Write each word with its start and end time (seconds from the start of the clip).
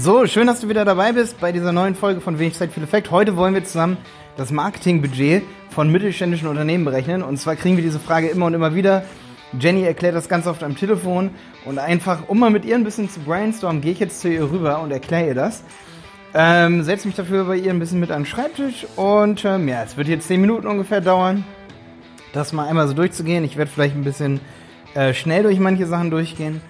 So, 0.00 0.26
schön, 0.26 0.46
dass 0.46 0.60
du 0.60 0.68
wieder 0.68 0.84
dabei 0.84 1.10
bist 1.10 1.40
bei 1.40 1.50
dieser 1.50 1.72
neuen 1.72 1.96
Folge 1.96 2.20
von 2.20 2.38
Wenig 2.38 2.54
Zeit, 2.54 2.70
viel 2.70 2.84
Effekt. 2.84 3.10
Heute 3.10 3.36
wollen 3.36 3.54
wir 3.54 3.64
zusammen 3.64 3.96
das 4.36 4.52
Marketingbudget 4.52 5.42
von 5.70 5.90
mittelständischen 5.90 6.46
Unternehmen 6.46 6.84
berechnen. 6.84 7.24
Und 7.24 7.36
zwar 7.38 7.56
kriegen 7.56 7.76
wir 7.76 7.82
diese 7.82 7.98
Frage 7.98 8.28
immer 8.28 8.46
und 8.46 8.54
immer 8.54 8.76
wieder. 8.76 9.02
Jenny 9.58 9.82
erklärt 9.82 10.14
das 10.14 10.28
ganz 10.28 10.46
oft 10.46 10.62
am 10.62 10.76
Telefon 10.76 11.30
und 11.64 11.80
einfach, 11.80 12.28
um 12.28 12.38
mal 12.38 12.50
mit 12.50 12.64
ihr 12.64 12.76
ein 12.76 12.84
bisschen 12.84 13.10
zu 13.10 13.18
brainstormen, 13.18 13.82
gehe 13.82 13.90
ich 13.90 13.98
jetzt 13.98 14.20
zu 14.20 14.28
ihr 14.28 14.48
rüber 14.48 14.80
und 14.82 14.92
erkläre 14.92 15.26
ihr 15.26 15.34
das. 15.34 15.64
Ähm, 16.32 16.84
setze 16.84 17.08
mich 17.08 17.16
dafür 17.16 17.46
bei 17.46 17.56
ihr 17.56 17.72
ein 17.72 17.80
bisschen 17.80 17.98
mit 17.98 18.12
an 18.12 18.20
den 18.22 18.26
Schreibtisch 18.26 18.86
und 18.94 19.44
ähm, 19.44 19.66
ja, 19.66 19.82
es 19.82 19.96
wird 19.96 20.06
jetzt 20.06 20.28
10 20.28 20.40
Minuten 20.40 20.68
ungefähr 20.68 21.00
dauern, 21.00 21.42
das 22.32 22.52
mal 22.52 22.68
einmal 22.68 22.86
so 22.86 22.94
durchzugehen. 22.94 23.42
Ich 23.42 23.56
werde 23.56 23.68
vielleicht 23.68 23.96
ein 23.96 24.04
bisschen 24.04 24.40
äh, 24.94 25.12
schnell 25.12 25.42
durch 25.42 25.58
manche 25.58 25.86
Sachen 25.86 26.12
durchgehen. 26.12 26.60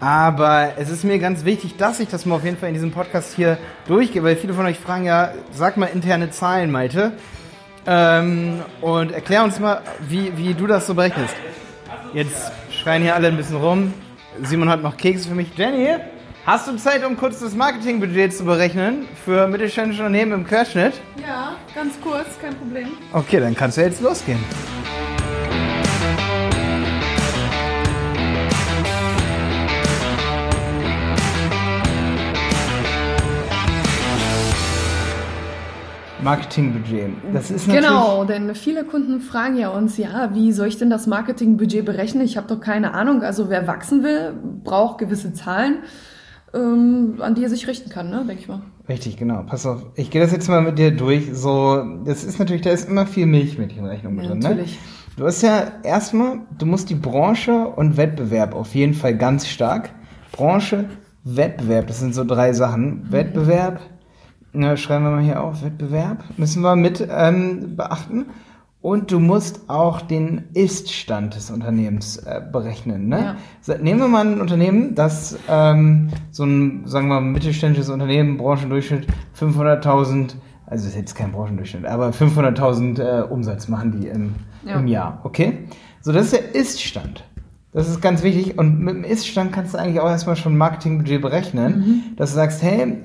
Aber 0.00 0.72
es 0.78 0.90
ist 0.90 1.04
mir 1.04 1.20
ganz 1.20 1.44
wichtig, 1.44 1.76
dass 1.76 2.00
ich 2.00 2.08
das 2.08 2.26
mal 2.26 2.34
auf 2.34 2.44
jeden 2.44 2.56
Fall 2.56 2.68
in 2.68 2.74
diesem 2.74 2.90
Podcast 2.90 3.34
hier 3.36 3.56
durchgehe, 3.86 4.24
weil 4.24 4.34
viele 4.34 4.52
von 4.52 4.66
euch 4.66 4.78
fragen 4.78 5.04
ja, 5.04 5.32
sag 5.52 5.76
mal 5.76 5.86
interne 5.86 6.30
Zahlen, 6.30 6.72
Malte. 6.72 7.12
Ähm, 7.86 8.62
und 8.80 9.12
erklär 9.12 9.44
uns 9.44 9.60
mal, 9.60 9.80
wie, 10.08 10.36
wie 10.36 10.54
du 10.54 10.66
das 10.66 10.86
so 10.88 10.94
berechnest. 10.94 11.34
Jetzt 12.14 12.50
schreien 12.70 13.02
hier 13.02 13.14
alle 13.14 13.28
ein 13.28 13.36
bisschen 13.36 13.56
rum. 13.56 13.94
Simon 14.42 14.68
hat 14.68 14.82
noch 14.82 14.96
Kekse 14.96 15.28
für 15.28 15.34
mich. 15.34 15.48
Jenny, 15.56 15.88
hast 16.46 16.66
du 16.66 16.76
Zeit, 16.76 17.04
um 17.04 17.16
kurz 17.16 17.40
das 17.40 17.54
Marketingbudget 17.54 18.34
zu 18.36 18.44
berechnen 18.44 19.06
für 19.24 19.46
mittelständische 19.46 20.02
Unternehmen 20.02 20.32
im 20.32 20.46
Querschnitt? 20.46 20.94
Ja, 21.20 21.56
ganz 21.74 21.94
kurz, 22.00 22.26
kein 22.40 22.54
Problem. 22.56 22.88
Okay, 23.12 23.40
dann 23.40 23.54
kannst 23.54 23.76
du 23.76 23.82
jetzt 23.82 24.00
losgehen. 24.00 24.40
Marketingbudget. 36.22 37.10
Das 37.32 37.50
ist 37.50 37.66
natürlich 37.66 37.86
Genau, 37.88 38.24
denn 38.24 38.54
viele 38.54 38.84
Kunden 38.84 39.20
fragen 39.20 39.56
ja 39.56 39.68
uns, 39.70 39.96
ja, 39.98 40.30
wie 40.34 40.52
soll 40.52 40.68
ich 40.68 40.78
denn 40.78 40.90
das 40.90 41.06
Marketingbudget 41.06 41.84
berechnen? 41.84 42.24
Ich 42.24 42.36
habe 42.36 42.46
doch 42.48 42.60
keine 42.60 42.94
Ahnung. 42.94 43.22
Also 43.22 43.50
wer 43.50 43.66
wachsen 43.66 44.02
will, 44.02 44.34
braucht 44.64 44.98
gewisse 44.98 45.32
Zahlen, 45.32 45.78
ähm, 46.54 47.16
an 47.20 47.34
die 47.34 47.42
er 47.44 47.48
sich 47.50 47.66
richten 47.66 47.90
kann, 47.90 48.10
ne, 48.10 48.24
denke 48.26 48.42
ich 48.42 48.48
mal. 48.48 48.60
Richtig, 48.88 49.16
genau. 49.16 49.42
Pass 49.46 49.64
auf. 49.66 49.86
Ich 49.94 50.10
gehe 50.10 50.20
das 50.20 50.32
jetzt 50.32 50.48
mal 50.48 50.60
mit 50.60 50.78
dir 50.78 50.90
durch. 50.90 51.30
So, 51.32 51.82
das 52.04 52.24
ist 52.24 52.38
natürlich, 52.38 52.62
da 52.62 52.70
ist 52.70 52.88
immer 52.88 53.06
viel 53.06 53.26
Milchmädchenrechnung 53.26 54.14
mit 54.14 54.24
Ja, 54.24 54.30
drin, 54.30 54.40
natürlich. 54.40 54.72
ne? 54.72 54.78
Du 55.16 55.26
hast 55.26 55.42
ja 55.42 55.64
erstmal, 55.82 56.40
du 56.58 56.64
musst 56.66 56.88
die 56.88 56.94
Branche 56.94 57.68
und 57.68 57.96
Wettbewerb 57.98 58.54
auf 58.54 58.74
jeden 58.74 58.94
Fall 58.94 59.14
ganz 59.16 59.46
stark. 59.46 59.90
Branche, 60.32 60.86
Wettbewerb, 61.24 61.86
das 61.86 62.00
sind 62.00 62.14
so 62.14 62.24
drei 62.24 62.52
Sachen. 62.54 63.06
Wettbewerb, 63.12 63.80
na, 64.52 64.76
schreiben 64.76 65.04
wir 65.04 65.10
mal 65.10 65.22
hier 65.22 65.42
auf, 65.42 65.62
Wettbewerb, 65.64 66.24
müssen 66.36 66.62
wir 66.62 66.76
mit 66.76 67.06
ähm, 67.10 67.76
beachten. 67.76 68.26
Und 68.80 69.12
du 69.12 69.20
musst 69.20 69.70
auch 69.70 70.00
den 70.00 70.46
Ist-Stand 70.54 71.36
des 71.36 71.52
Unternehmens 71.52 72.16
äh, 72.16 72.40
berechnen. 72.52 73.06
Ne? 73.08 73.36
Ja. 73.68 73.78
Nehmen 73.78 74.00
wir 74.00 74.08
mal 74.08 74.26
ein 74.26 74.40
Unternehmen, 74.40 74.96
das 74.96 75.38
ähm, 75.48 76.08
so 76.32 76.42
ein, 76.44 76.82
sagen 76.86 77.06
wir 77.06 77.20
mal, 77.20 77.30
mittelständisches 77.30 77.90
Unternehmen, 77.90 78.38
Branchendurchschnitt 78.38 79.06
500.000, 79.38 80.34
also 80.66 80.88
ist 80.88 80.96
jetzt 80.96 81.14
kein 81.14 81.30
Branchendurchschnitt, 81.30 81.86
aber 81.86 82.08
500.000 82.10 83.00
äh, 83.00 83.22
Umsatz 83.22 83.68
machen 83.68 83.92
die 84.00 84.08
im, 84.08 84.34
Ja. 84.66 84.80
im 84.80 84.88
Jahr, 84.88 85.20
okay? 85.22 85.58
So, 86.00 86.10
das 86.10 86.24
ist 86.24 86.32
der 86.32 86.54
Ist-Stand. 86.56 87.22
Das 87.72 87.88
ist 87.88 88.02
ganz 88.02 88.24
wichtig 88.24 88.58
und 88.58 88.80
mit 88.80 88.96
dem 88.96 89.04
Ist-Stand 89.04 89.52
kannst 89.52 89.74
du 89.74 89.78
eigentlich 89.78 90.00
auch 90.00 90.10
erstmal 90.10 90.34
schon 90.34 90.56
Marketingbudget 90.56 91.22
berechnen, 91.22 92.02
dass 92.16 92.30
du 92.30 92.34
sagst, 92.36 92.62
hey, 92.64 92.98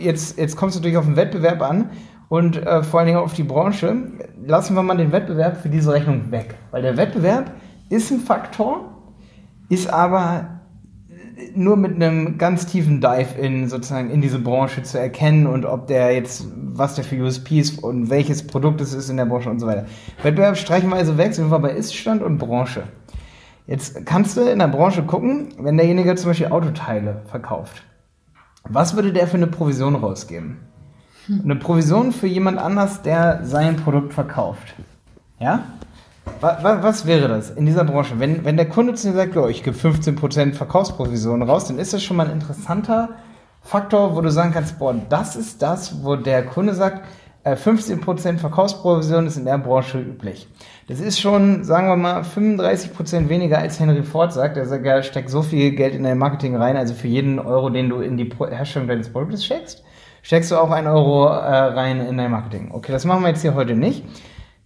jetzt, 0.00 0.38
jetzt 0.38 0.56
kommst 0.56 0.76
du 0.76 0.80
natürlich 0.80 0.96
auf 0.96 1.04
den 1.04 1.16
Wettbewerb 1.16 1.62
an 1.62 1.90
und 2.28 2.56
äh, 2.56 2.82
vor 2.82 3.00
allen 3.00 3.06
Dingen 3.06 3.18
auf 3.18 3.34
die 3.34 3.42
Branche. 3.42 3.96
Lassen 4.44 4.74
wir 4.74 4.82
mal 4.82 4.96
den 4.96 5.12
Wettbewerb 5.12 5.58
für 5.58 5.68
diese 5.68 5.92
Rechnung 5.92 6.30
weg. 6.30 6.54
Weil 6.70 6.82
der 6.82 6.96
Wettbewerb 6.96 7.52
ist 7.88 8.10
ein 8.10 8.20
Faktor, 8.20 8.92
ist 9.68 9.90
aber 9.90 10.58
nur 11.54 11.76
mit 11.76 11.94
einem 11.94 12.38
ganz 12.38 12.66
tiefen 12.66 13.00
Dive 13.00 13.38
in 13.38 13.68
sozusagen 13.68 14.10
in 14.10 14.20
diese 14.20 14.38
Branche 14.38 14.82
zu 14.82 14.98
erkennen 14.98 15.46
und 15.46 15.64
ob 15.64 15.86
der 15.86 16.12
jetzt, 16.14 16.46
was 16.56 16.94
der 16.94 17.04
für 17.04 17.22
USPs 17.22 17.78
und 17.78 18.10
welches 18.10 18.46
Produkt 18.46 18.80
es 18.80 18.92
ist 18.92 19.08
in 19.08 19.16
der 19.16 19.26
Branche 19.26 19.50
und 19.50 19.60
so 19.60 19.66
weiter. 19.66 19.86
Wettbewerb 20.22 20.56
streichen 20.56 20.88
wir 20.90 20.96
also 20.96 21.16
weg, 21.16 21.34
sind 21.34 21.50
wir 21.50 21.58
bei 21.58 21.70
Iststand 21.70 22.22
und 22.22 22.38
Branche. 22.38 22.84
Jetzt 23.66 24.06
kannst 24.06 24.36
du 24.36 24.42
in 24.42 24.58
der 24.58 24.68
Branche 24.68 25.02
gucken, 25.02 25.48
wenn 25.58 25.76
derjenige 25.76 26.14
zum 26.16 26.30
Beispiel 26.30 26.48
Autoteile 26.48 27.22
verkauft. 27.26 27.84
Was 28.68 28.94
würde 28.94 29.12
der 29.12 29.26
für 29.26 29.36
eine 29.36 29.46
Provision 29.46 29.94
rausgeben? 29.94 30.58
Eine 31.42 31.56
Provision 31.56 32.12
für 32.12 32.26
jemand 32.26 32.58
anders, 32.58 33.02
der 33.02 33.40
sein 33.44 33.76
Produkt 33.76 34.14
verkauft. 34.14 34.74
Ja? 35.38 35.64
Was, 36.40 37.06
wäre 37.06 37.28
das 37.28 37.50
in 37.50 37.66
dieser 37.66 37.84
Branche? 37.84 38.18
Wenn, 38.18 38.44
wenn 38.44 38.56
der 38.56 38.68
Kunde 38.68 38.94
zu 38.94 39.08
dir 39.08 39.14
sagt, 39.14 39.36
oh, 39.36 39.48
ich 39.48 39.62
gebe 39.62 39.76
15% 39.76 40.54
Verkaufsprovision 40.54 41.42
raus, 41.42 41.66
dann 41.66 41.78
ist 41.78 41.92
das 41.92 42.02
schon 42.02 42.16
mal 42.16 42.26
ein 42.26 42.32
interessanter 42.32 43.10
Faktor, 43.62 44.16
wo 44.16 44.20
du 44.20 44.30
sagen 44.30 44.52
kannst, 44.52 44.78
boah, 44.78 44.94
das 45.08 45.36
ist 45.36 45.62
das, 45.62 46.02
wo 46.02 46.16
der 46.16 46.44
Kunde 46.44 46.74
sagt, 46.74 47.02
15% 47.56 48.38
Verkaufsprovision 48.38 49.26
ist 49.26 49.36
in 49.36 49.44
der 49.44 49.58
Branche 49.58 49.98
üblich. 49.98 50.48
Das 50.88 51.00
ist 51.00 51.20
schon, 51.20 51.64
sagen 51.64 51.88
wir 51.88 51.96
mal, 51.96 52.22
35% 52.22 53.28
weniger 53.28 53.58
als 53.58 53.78
Henry 53.78 54.02
Ford 54.02 54.32
sagt. 54.32 54.56
Er 54.56 54.66
sagt, 54.66 54.86
er 54.86 55.02
steckt 55.02 55.30
so 55.30 55.42
viel 55.42 55.72
Geld 55.72 55.94
in 55.94 56.02
dein 56.02 56.18
Marketing 56.18 56.56
rein, 56.56 56.76
also 56.76 56.94
für 56.94 57.08
jeden 57.08 57.38
Euro, 57.38 57.70
den 57.70 57.88
du 57.88 58.00
in 58.00 58.16
die 58.16 58.30
Herstellung 58.50 58.88
deines 58.88 59.12
Produktes 59.12 59.44
steckst, 59.44 59.84
steckst 60.22 60.50
du 60.50 60.56
auch 60.56 60.70
einen 60.70 60.86
Euro 60.86 61.26
äh, 61.26 61.30
rein 61.30 62.00
in 62.00 62.16
dein 62.16 62.30
Marketing. 62.30 62.70
Okay, 62.72 62.92
das 62.92 63.04
machen 63.04 63.22
wir 63.22 63.28
jetzt 63.28 63.42
hier 63.42 63.54
heute 63.54 63.74
nicht. 63.74 64.04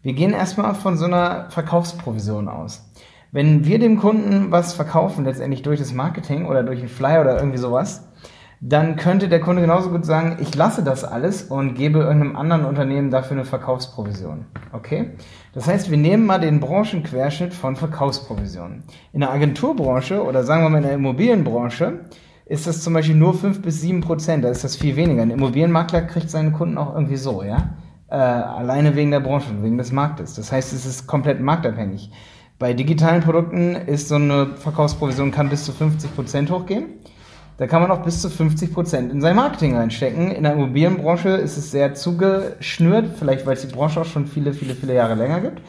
Wir 0.02 0.12
gehen 0.12 0.32
erstmal 0.32 0.74
von 0.74 0.96
so 0.96 1.04
einer 1.04 1.50
Verkaufsprovision 1.50 2.48
aus. 2.48 2.88
Wenn 3.30 3.64
wir 3.64 3.78
dem 3.78 3.98
Kunden 3.98 4.50
was 4.50 4.74
verkaufen, 4.74 5.24
letztendlich 5.24 5.62
durch 5.62 5.78
das 5.78 5.92
Marketing 5.92 6.46
oder 6.46 6.62
durch 6.62 6.80
einen 6.80 6.88
Flyer 6.88 7.22
oder 7.22 7.36
irgendwie 7.36 7.58
sowas, 7.58 8.06
dann 8.64 8.94
könnte 8.94 9.28
der 9.28 9.40
Kunde 9.40 9.60
genauso 9.60 9.90
gut 9.90 10.06
sagen, 10.06 10.36
ich 10.40 10.54
lasse 10.54 10.84
das 10.84 11.02
alles 11.02 11.42
und 11.42 11.74
gebe 11.74 11.98
irgendeinem 11.98 12.36
anderen 12.36 12.64
Unternehmen 12.64 13.10
dafür 13.10 13.36
eine 13.36 13.44
Verkaufsprovision. 13.44 14.46
Okay? 14.72 15.10
Das 15.52 15.66
heißt, 15.66 15.90
wir 15.90 15.98
nehmen 15.98 16.26
mal 16.26 16.38
den 16.38 16.60
Branchenquerschnitt 16.60 17.54
von 17.54 17.74
Verkaufsprovisionen. 17.74 18.84
In 19.12 19.20
der 19.20 19.32
Agenturbranche 19.32 20.22
oder 20.22 20.44
sagen 20.44 20.62
wir 20.62 20.70
mal 20.70 20.76
in 20.78 20.84
der 20.84 20.94
Immobilienbranche 20.94 22.02
ist 22.46 22.68
das 22.68 22.82
zum 22.82 22.94
Beispiel 22.94 23.16
nur 23.16 23.34
5 23.34 23.62
bis 23.62 23.80
7 23.80 24.00
Prozent, 24.00 24.44
da 24.44 24.50
ist 24.50 24.62
das 24.62 24.76
viel 24.76 24.94
weniger. 24.94 25.22
Ein 25.22 25.30
Immobilienmakler 25.30 26.02
kriegt 26.02 26.30
seine 26.30 26.52
Kunden 26.52 26.78
auch 26.78 26.94
irgendwie 26.94 27.16
so, 27.16 27.42
ja? 27.42 27.70
Äh, 28.08 28.14
alleine 28.14 28.94
wegen 28.94 29.10
der 29.10 29.20
Branche, 29.20 29.48
wegen 29.60 29.76
des 29.76 29.90
Marktes. 29.90 30.34
Das 30.34 30.52
heißt, 30.52 30.72
es 30.72 30.86
ist 30.86 31.08
komplett 31.08 31.40
marktabhängig. 31.40 32.12
Bei 32.60 32.74
digitalen 32.74 33.22
Produkten 33.22 33.74
ist 33.74 34.06
so 34.06 34.14
eine 34.14 34.54
Verkaufsprovision 34.54 35.32
kann 35.32 35.48
bis 35.48 35.64
zu 35.64 35.72
50 35.72 36.14
Prozent 36.14 36.50
hochgehen. 36.52 36.84
Da 37.58 37.66
kann 37.66 37.82
man 37.82 37.90
auch 37.90 38.02
bis 38.02 38.20
zu 38.22 38.30
50 38.30 38.72
Prozent 38.72 39.12
in 39.12 39.20
sein 39.20 39.36
Marketing 39.36 39.76
reinstecken. 39.76 40.30
In 40.30 40.44
der 40.44 40.54
Immobilienbranche 40.54 41.28
ist 41.28 41.56
es 41.56 41.70
sehr 41.70 41.94
zugeschnürt, 41.94 43.10
vielleicht 43.18 43.46
weil 43.46 43.54
es 43.54 43.66
die 43.66 43.72
Branche 43.72 44.00
auch 44.00 44.06
schon 44.06 44.26
viele, 44.26 44.54
viele, 44.54 44.74
viele 44.74 44.94
Jahre 44.94 45.14
länger 45.14 45.40
gibt. 45.40 45.60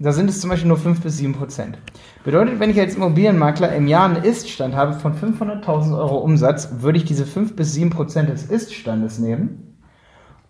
Da 0.00 0.12
sind 0.12 0.30
es 0.30 0.40
zum 0.40 0.50
Beispiel 0.50 0.68
nur 0.68 0.76
5 0.76 1.00
bis 1.00 1.16
7 1.16 1.34
Prozent. 1.34 1.78
Bedeutet, 2.22 2.60
wenn 2.60 2.70
ich 2.70 2.78
als 2.78 2.94
Immobilienmakler 2.94 3.74
im 3.74 3.88
Jahr 3.88 4.04
einen 4.04 4.22
Ist-Stand 4.22 4.76
habe 4.76 4.92
von 4.92 5.14
500.000 5.14 5.98
Euro 5.98 6.18
Umsatz, 6.18 6.68
würde 6.78 6.98
ich 6.98 7.04
diese 7.04 7.26
5 7.26 7.56
bis 7.56 7.72
7 7.72 7.90
Prozent 7.90 8.28
des 8.28 8.44
Ist-Standes 8.44 9.18
nehmen, 9.18 9.76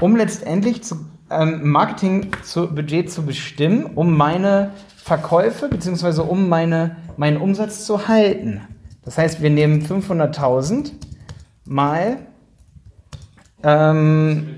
um 0.03 0.17
letztendlich 0.17 0.85
zu, 0.85 0.97
ähm, 1.31 1.71
Marketingbudget 1.71 3.11
zu 3.11 3.25
bestimmen, 3.25 3.87
um 3.87 4.17
meine 4.17 4.73
Verkäufe 4.97 5.69
beziehungsweise 5.69 6.25
um 6.25 6.51
meine, 6.51 6.97
meinen 7.17 7.39
Umsatz 7.39 7.87
zu 7.87 8.07
halten. 8.07 8.61
Das 9.09 9.17
heißt, 9.17 9.41
wir 9.41 9.49
nehmen 9.49 9.81
500.000 9.81 10.93
mal, 11.65 12.19
ähm, 13.63 14.55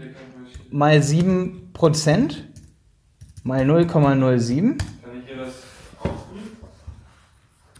mal 0.73 1.01
7 1.01 1.71
Prozent 1.73 2.49
mal 3.45 3.63
0,07. 3.63 3.87
Kann 3.87 4.09
ich 5.21 5.27
hier 5.29 5.37
das 5.37 5.55
ausprüfen? 6.01 6.57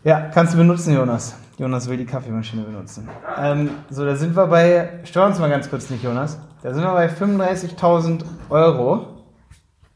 Ja, 0.05 0.31
kannst 0.33 0.55
du 0.55 0.59
benutzen, 0.59 0.95
Jonas. 0.95 1.35
Jonas 1.59 1.89
will 1.89 1.97
die 1.97 2.07
Kaffeemaschine 2.07 2.63
benutzen. 2.63 3.09
Ähm, 3.37 3.71
so, 3.91 4.05
da 4.05 4.15
sind 4.15 4.37
wir 4.37 4.47
bei, 4.47 5.01
stör 5.03 5.27
uns 5.27 5.41
mal 5.41 5.51
ganz 5.51 5.69
kurz 5.69 5.91
nicht, 5.91 6.05
Jonas. 6.05 6.39
Da 6.63 6.73
sind 6.73 6.85
wir 6.85 6.93
bei 6.93 7.09
35.000 7.09 8.23
Euro. 8.49 9.25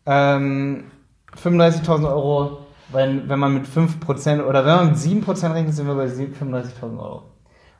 Ähm, 0.07 0.91
35.000 1.41 2.09
Euro, 2.09 2.64
wenn, 2.93 3.29
wenn 3.29 3.39
man 3.39 3.55
mit 3.55 3.67
5% 3.67 4.45
oder 4.45 4.65
wenn 4.65 4.77
man 4.77 4.87
mit 4.89 4.97
7% 4.97 5.55
rechnet, 5.55 5.75
sind 5.75 5.87
wir 5.87 5.95
bei 5.95 6.07
35.000 6.07 6.99
Euro. 6.99 7.23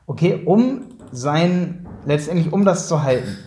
Okay, 0.07 0.41
um 0.45 0.81
sein, 1.11 1.87
letztendlich 2.05 2.51
um 2.51 2.65
das 2.65 2.87
zu 2.87 3.03
halten. 3.03 3.37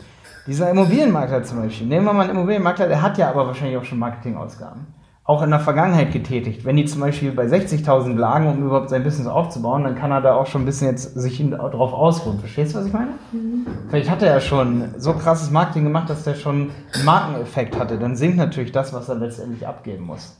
Dieser 0.46 0.70
Immobilienmakler 0.70 1.42
zum 1.42 1.62
Beispiel, 1.62 1.86
nehmen 1.86 2.06
wir 2.06 2.12
mal 2.12 2.22
einen 2.22 2.30
Immobilienmakler, 2.30 2.88
der 2.88 3.02
hat 3.02 3.18
ja 3.18 3.28
aber 3.28 3.46
wahrscheinlich 3.46 3.76
auch 3.76 3.84
schon 3.84 3.98
Marketingausgaben. 3.98 4.86
auch 5.24 5.42
in 5.42 5.50
der 5.50 5.60
Vergangenheit 5.60 6.10
getätigt. 6.10 6.64
Wenn 6.64 6.76
die 6.76 6.86
zum 6.86 7.02
Beispiel 7.02 7.32
bei 7.32 7.44
60.000 7.44 8.16
lagen, 8.16 8.46
um 8.46 8.64
überhaupt 8.64 8.88
sein 8.88 9.04
Business 9.04 9.28
aufzubauen, 9.28 9.84
dann 9.84 9.94
kann 9.94 10.10
er 10.10 10.22
da 10.22 10.34
auch 10.34 10.46
schon 10.46 10.62
ein 10.62 10.64
bisschen 10.64 10.88
jetzt 10.88 11.20
sich 11.20 11.38
drauf 11.50 11.92
ausruhen. 11.92 12.38
Verstehst 12.40 12.72
du, 12.74 12.78
was 12.78 12.86
ich 12.86 12.94
meine? 12.94 13.10
Mhm. 13.30 13.66
Vielleicht 13.90 14.08
hat 14.08 14.22
er 14.22 14.32
ja 14.32 14.40
schon 14.40 14.94
so 14.96 15.12
krasses 15.12 15.50
Marketing 15.50 15.84
gemacht, 15.84 16.08
dass 16.08 16.24
der 16.24 16.34
schon 16.34 16.70
einen 16.94 17.04
Markeneffekt 17.04 17.78
hatte. 17.78 17.98
Dann 17.98 18.16
sinkt 18.16 18.38
natürlich 18.38 18.72
das, 18.72 18.94
was 18.94 19.10
er 19.10 19.16
letztendlich 19.16 19.66
abgeben 19.66 20.06
muss 20.06 20.34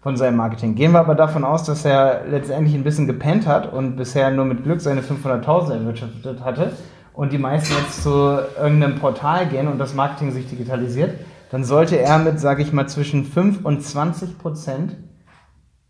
von 0.00 0.16
seinem 0.16 0.36
Marketing. 0.36 0.74
Gehen 0.74 0.92
wir 0.92 1.00
aber 1.00 1.14
davon 1.14 1.44
aus, 1.44 1.64
dass 1.64 1.84
er 1.84 2.26
letztendlich 2.26 2.74
ein 2.74 2.84
bisschen 2.84 3.06
gepennt 3.06 3.46
hat 3.46 3.72
und 3.72 3.96
bisher 3.96 4.30
nur 4.30 4.44
mit 4.44 4.62
Glück 4.62 4.80
seine 4.80 5.00
500.000 5.00 5.72
erwirtschaftet 5.72 6.44
hatte 6.44 6.72
und 7.12 7.32
die 7.32 7.38
meisten 7.38 7.74
jetzt 7.74 8.02
zu 8.02 8.38
irgendeinem 8.60 8.96
Portal 8.96 9.46
gehen 9.46 9.68
und 9.68 9.78
das 9.78 9.94
Marketing 9.94 10.32
sich 10.32 10.48
digitalisiert, 10.48 11.18
dann 11.50 11.64
sollte 11.64 11.98
er 11.98 12.18
mit, 12.18 12.38
sage 12.38 12.62
ich 12.62 12.72
mal, 12.72 12.88
zwischen 12.88 13.24
5 13.24 13.64
und 13.64 13.82
20 13.82 14.38
Prozent 14.38 14.96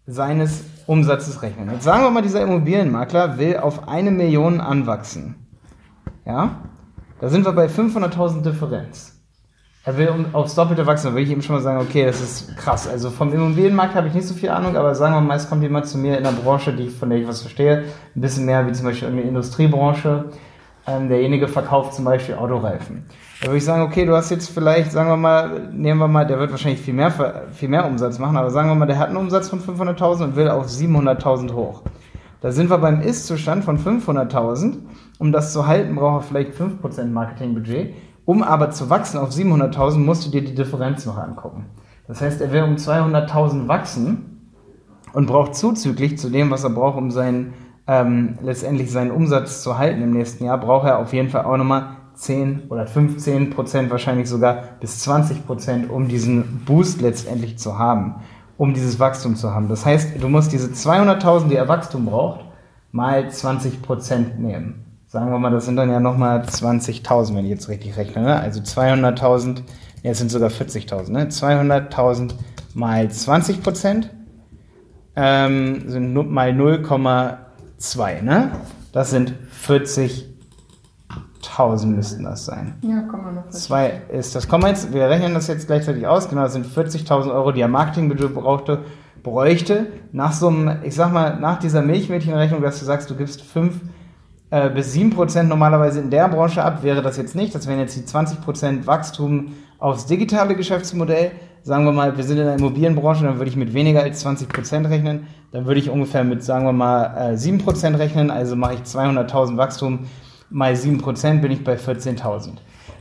seines 0.06 0.64
Umsatzes 0.86 1.42
rechnen. 1.42 1.70
Jetzt 1.70 1.84
sagen 1.84 2.04
wir 2.04 2.10
mal, 2.10 2.22
dieser 2.22 2.42
Immobilienmakler 2.42 3.38
will 3.38 3.56
auf 3.56 3.88
eine 3.88 4.12
Million 4.12 4.60
anwachsen. 4.60 5.46
Ja? 6.24 6.62
Da 7.20 7.28
sind 7.28 7.44
wir 7.44 7.52
bei 7.52 7.66
500.000 7.66 8.42
Differenz. 8.42 9.15
Er 9.86 9.96
will 9.96 10.08
aufs 10.32 10.56
Doppelte 10.56 10.84
wachsen, 10.84 11.10
da 11.10 11.14
will 11.14 11.22
ich 11.22 11.30
ihm 11.30 11.42
schon 11.42 11.54
mal 11.54 11.62
sagen, 11.62 11.80
okay, 11.80 12.04
das 12.06 12.20
ist 12.20 12.56
krass. 12.56 12.88
Also 12.88 13.08
vom 13.08 13.32
Immobilienmarkt 13.32 13.94
habe 13.94 14.08
ich 14.08 14.14
nicht 14.14 14.26
so 14.26 14.34
viel 14.34 14.48
Ahnung, 14.48 14.76
aber 14.76 14.96
sagen 14.96 15.14
wir 15.14 15.20
mal, 15.20 15.36
es 15.36 15.48
kommt 15.48 15.62
jemand 15.62 15.86
zu 15.86 15.96
mir 15.96 16.18
in 16.18 16.26
einer 16.26 16.36
Branche, 16.36 16.72
die, 16.72 16.88
von 16.88 17.08
der 17.08 17.20
ich 17.20 17.28
was 17.28 17.42
verstehe, 17.42 17.84
ein 18.16 18.20
bisschen 18.20 18.46
mehr 18.46 18.66
wie 18.66 18.72
zum 18.72 18.86
Beispiel 18.86 19.06
eine 19.06 19.20
Industriebranche. 19.20 20.24
Ähm, 20.88 21.08
derjenige 21.08 21.46
verkauft 21.46 21.94
zum 21.94 22.04
Beispiel 22.04 22.34
Autoreifen. 22.34 23.06
Da 23.40 23.46
würde 23.46 23.58
ich 23.58 23.64
sagen, 23.64 23.82
okay, 23.82 24.04
du 24.04 24.16
hast 24.16 24.30
jetzt 24.30 24.50
vielleicht, 24.50 24.90
sagen 24.90 25.08
wir 25.08 25.16
mal, 25.16 25.68
nehmen 25.72 26.00
wir 26.00 26.08
mal, 26.08 26.26
der 26.26 26.40
wird 26.40 26.50
wahrscheinlich 26.50 26.80
viel 26.80 26.94
mehr, 26.94 27.12
viel 27.52 27.68
mehr 27.68 27.86
Umsatz 27.86 28.18
machen, 28.18 28.36
aber 28.36 28.50
sagen 28.50 28.68
wir 28.68 28.74
mal, 28.74 28.86
der 28.86 28.98
hat 28.98 29.08
einen 29.08 29.18
Umsatz 29.18 29.48
von 29.48 29.60
500.000 29.60 30.24
und 30.24 30.36
will 30.36 30.48
auf 30.48 30.66
700.000 30.66 31.52
hoch. 31.52 31.82
Da 32.40 32.50
sind 32.50 32.70
wir 32.70 32.78
beim 32.78 33.02
Ist-Zustand 33.02 33.64
von 33.64 33.78
500.000. 33.78 34.78
Um 35.20 35.30
das 35.30 35.52
zu 35.52 35.68
halten, 35.68 35.94
braucht 35.94 36.24
er 36.24 36.28
vielleicht 36.28 36.60
5% 36.60 37.04
Marketingbudget. 37.06 37.94
Um 38.26 38.42
aber 38.42 38.72
zu 38.72 38.90
wachsen 38.90 39.18
auf 39.18 39.30
700.000, 39.30 39.98
musst 39.98 40.26
du 40.26 40.30
dir 40.30 40.44
die 40.44 40.54
Differenz 40.54 41.06
noch 41.06 41.16
angucken. 41.16 41.66
Das 42.08 42.20
heißt, 42.20 42.40
er 42.40 42.52
will 42.52 42.64
um 42.64 42.74
200.000 42.74 43.68
wachsen 43.68 44.52
und 45.12 45.26
braucht 45.26 45.54
zuzüglich 45.54 46.18
zu 46.18 46.28
dem, 46.28 46.50
was 46.50 46.64
er 46.64 46.70
braucht, 46.70 46.98
um 46.98 47.12
seinen, 47.12 47.54
ähm, 47.86 48.36
letztendlich 48.42 48.90
seinen 48.90 49.12
Umsatz 49.12 49.62
zu 49.62 49.78
halten 49.78 50.02
im 50.02 50.10
nächsten 50.10 50.44
Jahr, 50.44 50.58
braucht 50.58 50.86
er 50.86 50.98
auf 50.98 51.12
jeden 51.12 51.30
Fall 51.30 51.44
auch 51.44 51.56
nochmal 51.56 51.96
10 52.14 52.64
oder 52.68 52.86
15 52.86 53.50
Prozent, 53.50 53.90
wahrscheinlich 53.90 54.28
sogar 54.28 54.62
bis 54.80 55.00
20 55.00 55.46
Prozent, 55.46 55.90
um 55.90 56.08
diesen 56.08 56.64
Boost 56.64 57.00
letztendlich 57.00 57.58
zu 57.58 57.78
haben, 57.78 58.16
um 58.58 58.74
dieses 58.74 58.98
Wachstum 58.98 59.36
zu 59.36 59.54
haben. 59.54 59.68
Das 59.68 59.86
heißt, 59.86 60.20
du 60.20 60.28
musst 60.28 60.52
diese 60.52 60.68
200.000, 60.68 61.48
die 61.48 61.56
er 61.56 61.68
Wachstum 61.68 62.06
braucht, 62.06 62.40
mal 62.90 63.30
20 63.30 63.82
Prozent 63.82 64.40
nehmen. 64.40 64.85
Sagen 65.06 65.30
wir 65.30 65.38
mal, 65.38 65.50
das 65.50 65.64
sind 65.64 65.76
dann 65.76 65.90
ja 65.90 66.00
nochmal 66.00 66.40
20.000, 66.42 67.36
wenn 67.36 67.44
ich 67.44 67.50
jetzt 67.50 67.68
richtig 67.68 67.96
rechne. 67.96 68.22
Ne? 68.22 68.40
Also 68.40 68.60
200.000, 68.60 69.62
jetzt 70.02 70.18
sind 70.18 70.30
sogar 70.30 70.50
40.000. 70.50 71.12
Ne? 71.12 71.26
200.000 71.26 72.32
mal 72.74 73.10
20 73.10 73.62
Prozent 73.62 74.10
ähm, 75.14 75.88
sind 75.88 76.12
mal 76.12 76.50
0,2. 76.50 78.22
Ne? 78.22 78.50
Das 78.92 79.10
sind 79.10 79.34
40 79.50 80.36
1000 81.58 81.96
müssten 81.96 82.24
das 82.24 82.44
sein. 82.44 82.74
Ja, 82.82 83.02
Komma 83.02 83.30
noch. 83.30 83.48
Zwei 83.50 84.02
ist 84.10 84.34
das 84.34 84.48
Komma 84.48 84.68
jetzt, 84.68 84.92
wir 84.92 85.08
rechnen 85.08 85.34
das 85.34 85.46
jetzt 85.46 85.66
gleichzeitig 85.66 86.06
aus, 86.06 86.28
genau, 86.28 86.42
das 86.42 86.52
sind 86.52 86.66
40.000 86.66 87.32
Euro, 87.32 87.52
die 87.52 87.60
er 87.60 87.68
Marketingbudget 87.68 88.34
brauchte, 88.34 88.80
bräuchte. 89.22 89.86
Nach 90.12 90.32
so 90.32 90.48
einem, 90.48 90.82
ich 90.82 90.94
sag 90.94 91.12
mal, 91.12 91.38
nach 91.40 91.58
dieser 91.58 91.82
Milchmädchenrechnung, 91.82 92.62
dass 92.62 92.78
du 92.78 92.84
sagst, 92.84 93.08
du 93.10 93.14
gibst 93.14 93.42
5 93.42 93.74
äh, 94.50 94.70
bis 94.70 94.92
7 94.92 95.10
Prozent 95.10 95.48
normalerweise 95.48 96.00
in 96.00 96.10
der 96.10 96.28
Branche 96.28 96.62
ab, 96.62 96.82
wäre 96.82 97.02
das 97.02 97.16
jetzt 97.16 97.34
nicht. 97.34 97.54
Das 97.54 97.66
wären 97.66 97.78
jetzt 97.78 97.96
die 97.96 98.04
20 98.04 98.40
Prozent 98.40 98.86
Wachstum 98.86 99.52
aufs 99.78 100.06
digitale 100.06 100.54
Geschäftsmodell. 100.54 101.32
Sagen 101.62 101.84
wir 101.84 101.92
mal, 101.92 102.16
wir 102.16 102.22
sind 102.22 102.38
in 102.38 102.44
der 102.44 102.54
Immobilienbranche, 102.54 103.24
dann 103.24 103.38
würde 103.38 103.50
ich 103.50 103.56
mit 103.56 103.74
weniger 103.74 104.02
als 104.02 104.20
20 104.20 104.48
Prozent 104.48 104.88
rechnen. 104.88 105.26
Dann 105.50 105.66
würde 105.66 105.80
ich 105.80 105.90
ungefähr 105.90 106.22
mit, 106.22 106.44
sagen 106.44 106.64
wir 106.64 106.72
mal, 106.72 107.32
äh, 107.32 107.36
7 107.36 107.58
Prozent 107.58 107.98
rechnen. 107.98 108.30
Also 108.30 108.54
mache 108.54 108.74
ich 108.74 108.80
200.000 108.80 109.56
Wachstum 109.56 110.06
mal 110.50 110.74
7% 110.74 111.40
bin 111.40 111.50
ich 111.50 111.64
bei 111.64 111.76
14.000. 111.76 112.52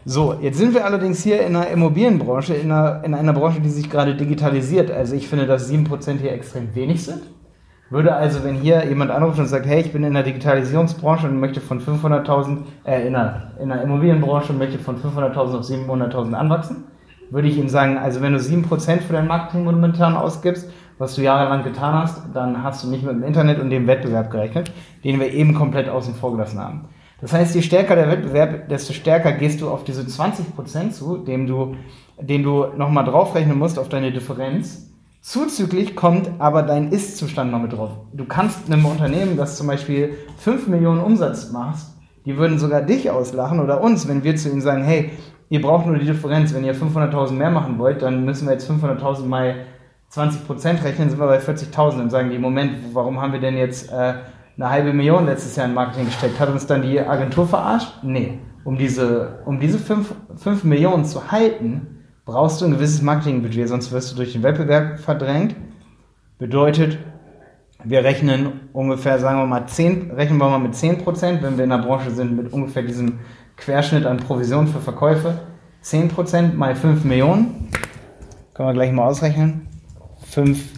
So, 0.05 0.35
jetzt 0.41 0.57
sind 0.57 0.73
wir 0.73 0.85
allerdings 0.85 1.23
hier 1.23 1.41
in 1.41 1.55
einer 1.55 1.67
Immobilienbranche, 1.67 2.53
in 2.53 2.71
einer, 2.71 3.03
in 3.03 3.13
einer 3.13 3.33
Branche, 3.33 3.59
die 3.59 3.69
sich 3.69 3.89
gerade 3.89 4.15
digitalisiert. 4.15 4.91
Also 4.91 5.15
ich 5.15 5.27
finde, 5.27 5.47
dass 5.47 5.69
7% 5.69 6.19
hier 6.19 6.31
extrem 6.31 6.73
wenig 6.75 7.03
sind. 7.03 7.23
Würde 7.95 8.13
also, 8.13 8.43
wenn 8.43 8.55
hier 8.55 8.85
jemand 8.85 9.09
anruft 9.09 9.39
und 9.39 9.45
sagt, 9.45 9.65
hey, 9.65 9.79
ich 9.79 9.93
bin 9.93 10.03
in 10.03 10.13
der 10.13 10.23
Digitalisierungsbranche 10.23 11.29
und 11.29 11.39
möchte 11.39 11.61
von 11.61 11.79
500.000, 11.79 12.57
äh, 12.83 13.07
in 13.07 13.15
einer, 13.15 13.53
in 13.57 13.69
der 13.69 13.83
Immobilienbranche 13.83 14.51
und 14.51 14.57
möchte 14.57 14.79
von 14.79 14.97
500.000 14.97 15.35
auf 15.37 15.65
700.000 15.65 16.33
anwachsen, 16.33 16.83
würde 17.29 17.47
ich 17.47 17.57
ihm 17.57 17.69
sagen, 17.69 17.97
also 17.97 18.21
wenn 18.21 18.33
du 18.33 18.39
7% 18.39 18.99
für 18.99 19.13
dein 19.13 19.27
Marketing 19.27 19.63
momentan 19.63 20.17
ausgibst, 20.17 20.69
was 20.97 21.15
du 21.15 21.21
jahrelang 21.21 21.63
getan 21.63 21.93
hast, 21.93 22.21
dann 22.33 22.63
hast 22.63 22.83
du 22.83 22.89
nicht 22.89 23.05
mit 23.05 23.13
dem 23.13 23.23
Internet 23.23 23.61
und 23.61 23.69
dem 23.69 23.87
Wettbewerb 23.87 24.29
gerechnet, 24.29 24.73
den 25.05 25.21
wir 25.21 25.31
eben 25.31 25.53
komplett 25.53 25.87
außen 25.87 26.15
vor 26.15 26.33
gelassen 26.33 26.59
haben. 26.59 26.89
Das 27.21 27.31
heißt, 27.31 27.55
je 27.55 27.61
stärker 27.61 27.95
der 27.95 28.11
Wettbewerb, 28.11 28.67
desto 28.67 28.91
stärker 28.91 29.31
gehst 29.31 29.61
du 29.61 29.69
auf 29.69 29.85
diese 29.85 30.01
20% 30.01 30.91
zu, 30.91 31.19
dem 31.19 31.47
du, 31.47 31.77
den 32.19 32.43
du 32.43 32.65
nochmal 32.75 33.05
draufrechnen 33.05 33.57
musst 33.57 33.79
auf 33.79 33.87
deine 33.87 34.11
Differenz. 34.11 34.91
Zuzüglich 35.25 35.95
kommt 35.95 36.29
aber 36.37 36.61
dein 36.61 36.91
Ist-Zustand 36.91 37.49
noch 37.49 37.57
mit 37.57 37.73
drauf. 37.73 37.89
Du 38.13 38.25
kannst 38.25 38.71
einem 38.71 38.85
Unternehmen, 38.85 39.37
das 39.37 39.57
zum 39.57 39.65
Beispiel 39.65 40.13
5 40.37 40.67
Millionen 40.67 41.01
Umsatz 41.01 41.51
machst, 41.51 41.97
die 42.25 42.37
würden 42.37 42.59
sogar 42.59 42.83
dich 42.83 43.09
auslachen 43.09 43.59
oder 43.59 43.81
uns, 43.81 44.07
wenn 44.07 44.23
wir 44.23 44.35
zu 44.35 44.51
ihnen 44.51 44.61
sagen, 44.61 44.83
hey, 44.83 45.09
ihr 45.49 45.63
braucht 45.63 45.87
nur 45.87 45.97
die 45.97 46.05
Differenz, 46.05 46.53
wenn 46.53 46.63
ihr 46.63 46.75
500.000 46.75 47.31
mehr 47.31 47.49
machen 47.49 47.79
wollt, 47.79 48.03
dann 48.03 48.23
müssen 48.23 48.45
wir 48.45 48.53
jetzt 48.53 48.69
500.000 48.69 49.25
mal 49.25 49.65
20% 50.13 50.83
rechnen, 50.83 51.09
sind 51.09 51.19
wir 51.19 51.25
bei 51.25 51.39
40.000 51.39 52.01
und 52.01 52.11
sagen 52.11 52.29
die, 52.29 52.37
Moment, 52.37 52.75
warum 52.93 53.19
haben 53.19 53.33
wir 53.33 53.39
denn 53.39 53.57
jetzt 53.57 53.91
äh, 53.91 54.13
eine 54.57 54.69
halbe 54.69 54.93
Million 54.93 55.25
letztes 55.25 55.55
Jahr 55.55 55.65
in 55.65 55.73
Marketing 55.73 56.05
gesteckt. 56.05 56.39
Hat 56.39 56.49
uns 56.49 56.67
dann 56.67 56.83
die 56.83 56.99
Agentur 56.99 57.47
verarscht? 57.47 58.03
Nee. 58.03 58.37
Um 58.63 58.77
diese, 58.77 59.39
um 59.45 59.59
diese 59.59 59.79
5 59.79 60.63
Millionen 60.65 61.03
zu 61.03 61.31
halten, 61.31 61.94
brauchst 62.25 62.59
du 62.59 62.65
ein 62.65 62.71
gewisses 62.71 63.01
Marketingbudget, 63.01 63.69
sonst 63.69 63.91
wirst 63.91 64.11
du 64.11 64.15
durch 64.15 64.33
den 64.33 64.43
Wettbewerb 64.43 64.99
verdrängt. 64.99 65.55
Bedeutet, 66.37 66.97
wir 67.83 68.03
rechnen 68.03 68.69
ungefähr, 68.73 69.19
sagen 69.19 69.39
wir 69.39 69.45
mal, 69.45 69.67
10, 69.67 70.11
rechnen 70.11 70.39
wir 70.39 70.49
mal 70.49 70.59
mit 70.59 70.73
10%, 70.73 71.43
wenn 71.43 71.57
wir 71.57 71.63
in 71.63 71.69
der 71.69 71.77
Branche 71.77 72.11
sind, 72.11 72.35
mit 72.35 72.51
ungefähr 72.51 72.83
diesem 72.83 73.19
Querschnitt 73.57 74.05
an 74.05 74.17
Provision 74.17 74.67
für 74.67 74.81
Verkäufe. 74.81 75.39
10% 75.83 76.55
mal 76.55 76.75
5 76.75 77.03
Millionen. 77.03 77.69
Können 78.55 78.69
wir 78.69 78.73
gleich 78.73 78.91
mal 78.91 79.07
ausrechnen. 79.07 79.67
5, 80.23 80.73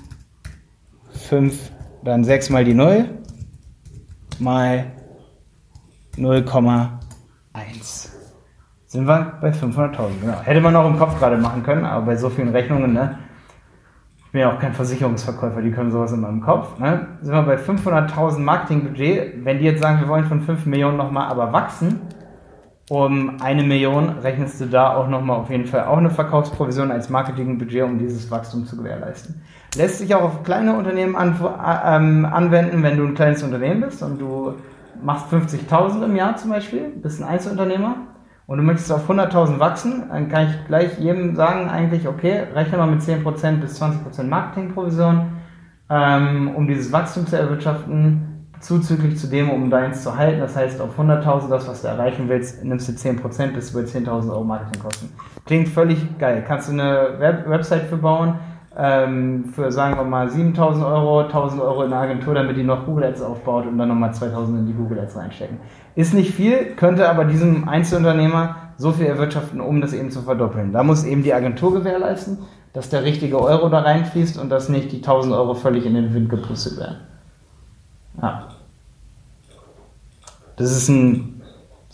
5, 1.12 1.72
dann 2.04 2.26
6 2.26 2.50
mal 2.50 2.66
die 2.66 2.74
0 2.74 3.06
mal 4.40 4.92
0,1. 6.18 8.17
Sind 8.88 9.06
wir 9.06 9.34
bei 9.42 9.50
500.000, 9.50 10.22
genau. 10.22 10.40
Hätte 10.42 10.62
man 10.62 10.74
auch 10.78 10.88
im 10.88 10.98
Kopf 10.98 11.20
gerade 11.20 11.38
machen 11.38 11.62
können, 11.62 11.84
aber 11.84 12.06
bei 12.06 12.16
so 12.16 12.30
vielen 12.30 12.50
Rechnungen, 12.50 12.94
ne? 12.94 13.18
Ich 14.26 14.32
bin 14.32 14.42
ja 14.42 14.54
auch 14.54 14.60
kein 14.60 14.74
Versicherungsverkäufer, 14.74 15.62
die 15.62 15.72
können 15.72 15.92
sowas 15.92 16.14
in 16.14 16.22
meinem 16.22 16.42
Kopf. 16.42 16.80
Ne? 16.80 17.08
Sind 17.22 17.34
wir 17.34 17.44
bei 17.44 17.56
500.000 17.56 18.40
Marketingbudget. 18.40 19.46
Wenn 19.46 19.60
die 19.60 19.66
jetzt 19.66 19.82
sagen, 19.82 20.02
wir 20.02 20.08
wollen 20.08 20.26
von 20.26 20.42
5 20.42 20.66
Millionen 20.66 20.98
nochmal 20.98 21.30
aber 21.30 21.54
wachsen, 21.54 22.02
um 22.90 23.42
eine 23.42 23.64
Million 23.64 24.10
rechnest 24.10 24.60
du 24.60 24.66
da 24.66 24.96
auch 24.96 25.08
nochmal 25.08 25.38
auf 25.38 25.50
jeden 25.50 25.66
Fall 25.66 25.86
auch 25.86 25.98
eine 25.98 26.10
Verkaufsprovision 26.10 26.92
als 26.92 27.10
Marketingbudget, 27.10 27.84
um 27.84 28.00
dieses 28.00 28.30
Wachstum 28.30 28.66
zu 28.66 28.76
gewährleisten. 28.78 29.42
Lässt 29.76 30.00
sich 30.00 30.14
auch 30.14 30.24
auf 30.24 30.44
kleine 30.44 30.78
Unternehmen 30.78 31.16
an, 31.16 31.36
äh, 31.42 31.96
ähm, 31.96 32.26
anwenden, 32.26 32.84
wenn 32.84 32.98
du 32.98 33.06
ein 33.06 33.16
kleines 33.16 33.44
Unternehmen 33.44 33.82
bist 33.82 34.04
und 34.04 34.20
du 34.20 34.56
machst 35.02 35.32
50.000 35.32 36.04
im 36.04 36.16
Jahr 36.16 36.36
zum 36.36 36.52
Beispiel, 36.52 36.90
bist 37.02 37.22
ein 37.22 37.28
Einzelunternehmer 37.28 37.96
und 38.48 38.58
du 38.58 38.64
möchtest 38.64 38.92
auf 38.92 39.10
100.000 39.10 39.60
wachsen, 39.60 40.06
dann 40.10 40.30
kann 40.30 40.48
ich 40.48 40.68
gleich 40.68 40.98
jedem 41.00 41.36
sagen 41.36 41.70
eigentlich, 41.70 42.08
okay, 42.08 42.46
rechne 42.54 42.78
mal 42.78 42.88
mit 42.88 43.02
10% 43.02 43.58
bis 43.58 43.82
20% 43.82 44.24
Marketingprovision, 44.24 45.34
ähm, 45.90 46.56
um 46.56 46.68
dieses 46.68 46.92
Wachstum 46.92 47.28
zu 47.28 47.38
erwirtschaften, 47.38 48.48
zuzüglich 48.62 49.18
zu 49.18 49.28
dem, 49.28 49.50
um 49.50 49.70
deins 49.70 50.02
zu 50.02 50.18
halten. 50.18 50.40
Das 50.40 50.56
heißt, 50.56 50.82
auf 50.82 50.98
100.000, 50.98 51.50
das, 51.50 51.68
was 51.68 51.82
du 51.82 51.90
erreichen 51.90 52.30
willst, 52.30 52.64
nimmst 52.64 52.88
du 52.88 52.94
10%, 52.94 53.54
bis 53.54 53.74
bei 53.74 53.82
10.000 53.82 54.30
Euro 54.30 54.44
Marketingkosten. 54.46 55.10
Klingt 55.46 55.68
völlig 55.68 56.18
geil. 56.18 56.44
Kannst 56.48 56.70
du 56.70 56.74
eine 56.74 57.20
Web 57.20 57.48
Website 57.48 57.84
für 57.84 57.98
bauen, 57.98 58.36
ähm, 58.78 59.46
für 59.56 59.72
sagen 59.72 59.98
wir 59.98 60.04
mal 60.04 60.30
7000 60.30 60.86
Euro, 60.86 61.22
1000 61.22 61.62
Euro 61.62 61.84
in 61.84 61.90
der 61.90 62.00
Agentur, 62.00 62.36
damit 62.36 62.58
die 62.58 62.64
noch 62.64 62.86
Google 62.86 63.06
Ads 63.06 63.22
aufbaut 63.24 63.66
und 63.66 63.78
dann 63.80 63.90
nochmal 63.90 64.14
2000 64.14 64.60
in 64.60 64.68
die 64.68 64.74
Google 64.74 65.00
Ads 65.00 65.16
reinstecken. 65.16 65.58
Ist 65.96 66.14
nicht 66.14 66.34
viel, 66.34 66.76
könnte 66.76 67.10
aber 67.10 67.26
diesem 67.26 67.68
Einzelunternehmer 67.68 68.56
so 68.78 68.92
viel 68.92 69.08
erwirtschaften, 69.08 69.62
um 69.62 69.82
das 69.82 69.94
eben 69.94 70.12
zu 70.12 70.22
verdoppeln. 70.22 70.74
Da 70.74 70.84
muss 70.84 71.04
eben 71.04 71.24
die 71.24 71.34
Agentur 71.34 71.74
gewährleisten, 71.74 72.38
dass 72.74 72.90
der 72.90 73.04
richtige 73.04 73.42
Euro 73.42 73.70
da 73.70 73.80
reinfließt 73.80 74.38
und 74.38 74.50
dass 74.50 74.70
nicht 74.70 74.92
die 74.92 74.98
1000 74.98 75.34
Euro 75.34 75.56
völlig 75.56 75.84
in 75.88 75.96
den 75.96 76.14
Wind 76.14 76.30
gepustet 76.30 76.78
werden. 76.78 76.98
Ja. 78.22 78.50
Das 80.56 80.72
ist 80.72 80.88
ein, 80.88 81.37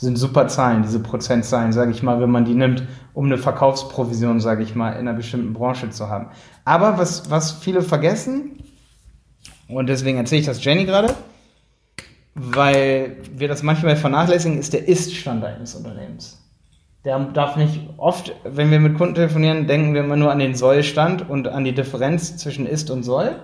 sind 0.03 0.17
super 0.17 0.47
Zahlen, 0.47 0.83
diese 0.83 0.99
Prozentzahlen, 0.99 1.73
sage 1.73 1.91
ich 1.91 2.03
mal, 2.03 2.19
wenn 2.21 2.29
man 2.29 2.45
die 2.45 2.53
nimmt, 2.53 2.83
um 3.13 3.25
eine 3.25 3.37
Verkaufsprovision, 3.37 4.39
sage 4.39 4.63
ich 4.63 4.75
mal, 4.75 4.91
in 4.91 4.99
einer 4.99 5.13
bestimmten 5.13 5.53
Branche 5.53 5.89
zu 5.89 6.09
haben. 6.09 6.27
Aber 6.65 6.97
was, 6.97 7.29
was 7.29 7.51
viele 7.51 7.81
vergessen, 7.81 8.63
und 9.67 9.87
deswegen 9.87 10.17
erzähle 10.17 10.41
ich 10.41 10.47
das 10.47 10.63
Jenny 10.63 10.85
gerade, 10.85 11.13
weil 12.35 13.17
wir 13.33 13.47
das 13.47 13.63
manchmal 13.63 13.95
vernachlässigen, 13.95 14.59
ist 14.59 14.73
der 14.73 14.87
Ist-Stand 14.87 15.43
eines 15.43 15.75
Unternehmens. 15.75 16.39
Der 17.05 17.19
darf 17.19 17.57
nicht 17.57 17.81
oft, 17.97 18.33
wenn 18.43 18.71
wir 18.71 18.79
mit 18.79 18.97
Kunden 18.97 19.15
telefonieren, 19.15 19.67
denken 19.67 19.93
wir 19.93 20.03
immer 20.03 20.15
nur 20.15 20.31
an 20.31 20.39
den 20.39 20.55
Soll-Stand 20.55 21.29
und 21.29 21.47
an 21.47 21.65
die 21.65 21.73
Differenz 21.73 22.37
zwischen 22.37 22.65
Ist 22.65 22.89
und 22.91 23.03
Soll, 23.03 23.35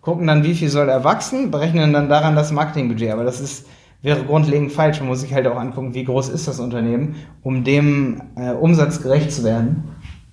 gucken 0.00 0.26
dann, 0.26 0.44
wie 0.44 0.54
viel 0.54 0.68
soll 0.68 0.88
er 0.88 1.04
wachsen, 1.04 1.50
berechnen 1.50 1.92
dann 1.92 2.08
daran 2.08 2.34
das 2.34 2.52
Marketingbudget. 2.52 3.12
Aber 3.12 3.24
das 3.24 3.40
ist, 3.40 3.66
wäre 4.04 4.22
grundlegend 4.22 4.70
falsch. 4.70 5.00
Man 5.00 5.08
muss 5.08 5.22
sich 5.22 5.34
halt 5.34 5.46
auch 5.46 5.56
angucken, 5.56 5.94
wie 5.94 6.04
groß 6.04 6.28
ist 6.28 6.46
das 6.46 6.60
Unternehmen. 6.60 7.16
Um 7.42 7.64
dem 7.64 8.22
äh, 8.36 8.52
Umsatz 8.52 9.02
gerecht 9.02 9.32
zu 9.32 9.42
werden, 9.42 9.82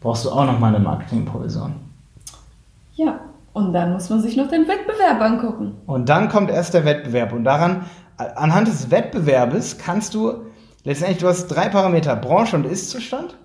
brauchst 0.02 0.26
du 0.26 0.30
auch 0.30 0.46
nochmal 0.46 0.76
eine 0.76 0.84
Marketingprovision. 0.84 1.74
Ja, 2.96 3.22
und 3.54 3.72
dann 3.74 3.94
muss 3.94 4.10
man 4.10 4.22
sich 4.22 4.36
noch 4.36 4.50
den 4.50 4.68
Wettbewerb 4.68 5.22
angucken. 5.22 5.74
Und 5.88 6.10
dann 6.10 6.28
kommt 6.28 6.52
erst 6.52 6.74
der 6.74 6.84
Wettbewerb. 6.84 7.32
Und 7.32 7.46
daran, 7.46 7.86
anhand 8.18 8.68
des 8.68 8.92
Wettbewerbes 8.92 9.78
kannst 9.78 10.14
du 10.14 10.34
letztendlich, 10.84 11.20
du 11.20 11.28
hast 11.28 11.48
drei 11.48 11.70
Parameter, 11.70 12.16
Branche 12.18 12.58
und 12.58 12.66
Ist-Zustand. 12.66 13.38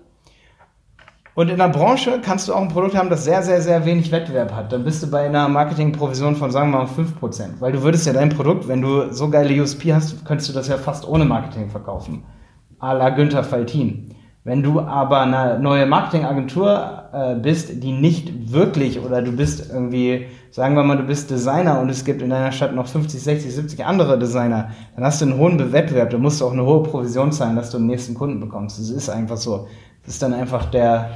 Und 1.37 1.51
in 1.51 1.59
der 1.59 1.69
Branche 1.69 2.19
kannst 2.19 2.47
du 2.47 2.53
auch 2.55 2.63
ein 2.63 2.67
Produkt 2.67 2.97
haben, 2.97 3.11
das 3.11 3.23
sehr, 3.23 3.43
sehr, 3.43 3.61
sehr 3.61 3.85
wenig 3.85 4.11
Wettbewerb 4.11 4.55
hat. 4.55 4.71
Dann 4.71 4.83
bist 4.83 5.03
du 5.03 5.07
bei 5.07 5.27
einer 5.27 5.47
Marketingprovision 5.47 6.35
von, 6.35 6.49
sagen 6.49 6.71
wir 6.71 6.79
mal, 6.79 6.87
5%. 6.87 7.59
Weil 7.59 7.73
du 7.73 7.83
würdest 7.83 8.07
ja 8.07 8.13
dein 8.13 8.29
Produkt, 8.29 8.67
wenn 8.67 8.81
du 8.81 9.13
so 9.13 9.29
geile 9.29 9.61
USP 9.61 9.93
hast, 9.93 10.25
könntest 10.25 10.49
du 10.49 10.53
das 10.53 10.67
ja 10.67 10.77
fast 10.77 11.07
ohne 11.07 11.25
Marketing 11.25 11.69
verkaufen. 11.69 12.23
A 12.79 12.93
la 12.93 13.11
Günther 13.11 13.43
Faltin. 13.43 14.15
Wenn 14.45 14.63
du 14.63 14.79
aber 14.79 15.21
eine 15.21 15.59
neue 15.59 15.85
Marketingagentur 15.85 17.03
äh, 17.13 17.35
bist, 17.35 17.83
die 17.83 17.91
nicht 17.91 18.51
wirklich 18.51 18.99
oder 18.99 19.21
du 19.21 19.31
bist 19.31 19.71
irgendwie, 19.71 20.25
sagen 20.49 20.73
wir 20.73 20.81
mal, 20.81 20.97
du 20.97 21.03
bist 21.03 21.29
Designer 21.29 21.79
und 21.79 21.89
es 21.89 22.03
gibt 22.03 22.23
in 22.23 22.31
deiner 22.31 22.51
Stadt 22.51 22.73
noch 22.73 22.87
50, 22.87 23.21
60, 23.21 23.53
70 23.53 23.85
andere 23.85 24.17
Designer, 24.17 24.71
dann 24.95 25.05
hast 25.05 25.21
du 25.21 25.25
einen 25.25 25.37
hohen 25.37 25.71
Wettbewerb, 25.71 26.09
da 26.09 26.17
musst 26.17 26.41
du 26.41 26.47
auch 26.47 26.53
eine 26.53 26.65
hohe 26.65 26.81
Provision 26.81 27.31
zahlen, 27.31 27.55
dass 27.55 27.69
du 27.69 27.77
den 27.77 27.85
nächsten 27.85 28.15
Kunden 28.15 28.39
bekommst. 28.39 28.79
Das 28.79 28.89
ist 28.89 29.07
einfach 29.07 29.37
so. 29.37 29.67
Das 30.03 30.13
ist 30.13 30.23
dann 30.23 30.33
einfach 30.33 30.71
der, 30.71 31.09